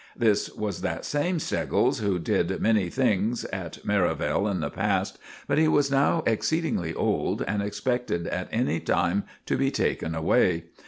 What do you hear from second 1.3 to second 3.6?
Steggles who did many things